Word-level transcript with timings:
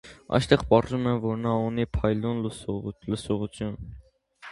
Այստեղ 0.35 0.61
պարզվում 0.69 1.03
է, 1.11 1.11
որ 1.25 1.35
նա 1.43 1.51
ունի 1.65 1.85
փայլուն 1.97 2.41
լսողություն։ 3.05 3.77